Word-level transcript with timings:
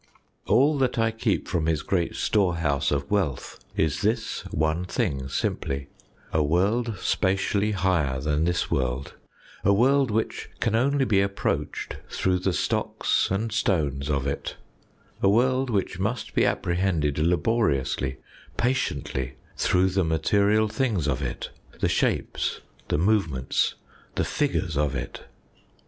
All 0.47 0.79
that 0.79 0.97
I 0.97 1.11
keep 1.11 1.47
from 1.47 1.67
his 1.67 1.83
great 1.83 2.15
storehouse 2.15 2.89
of 2.89 3.11
wealth 3.11 3.59
is 3.77 4.01
this 4.01 4.41
one 4.49 4.83
thing 4.83 5.27
simply 5.27 5.89
a 6.33 6.41
world 6.41 6.95
spatially 6.97 7.73
higher 7.73 8.19
than 8.19 8.45
this 8.45 8.71
world, 8.71 9.13
a 9.63 9.71
world 9.71 10.09
which 10.09 10.49
can 10.59 10.73
only 10.73 11.05
be 11.05 11.21
approached 11.21 11.97
through 12.09 12.39
the 12.39 12.51
stocks 12.51 13.29
and 13.29 13.51
stones 13.51 14.09
of 14.09 14.25
it, 14.25 14.55
a 15.21 15.29
world 15.29 15.69
which 15.69 15.99
must 15.99 16.33
be 16.33 16.45
appre 16.45 16.77
hended 16.77 17.19
laboriously, 17.19 18.17
patiently, 18.57 19.35
through 19.55 19.89
the 19.89 20.03
material 20.03 20.67
things 20.67 21.07
of 21.07 21.21
it, 21.21 21.51
the 21.79 21.87
shapes, 21.87 22.61
the 22.87 22.97
movements, 22.97 23.75
the 24.15 24.25
figures 24.25 24.75
of 24.75 24.95
it. 24.95 25.25